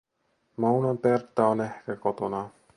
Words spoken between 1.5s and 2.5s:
ehkä kotona.